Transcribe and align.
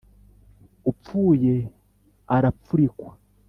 Upfuye 0.89 1.55
arapfurikwa. 2.35 3.11